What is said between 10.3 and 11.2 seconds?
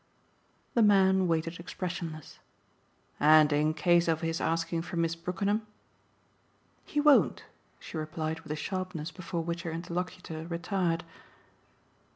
retired.